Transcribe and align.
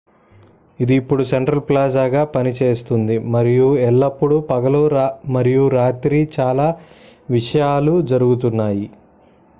ఇది 0.79 0.93
ఇప్పుడు 0.95 1.23
సెంట్రల్ 1.23 1.61
ప్లాజాగా 1.67 2.21
పనిచేస్తుంది 2.31 3.17
మరియు 3.35 3.67
ఎల్లప్పుడూ 3.83 4.39
పగలు 4.49 4.81
మరియు 5.31 5.63
రాత్రి 5.77 6.21
చాలా 6.37 6.67
విషయాలు 7.31 7.95
జరుగుతున్నాయి 8.11 8.87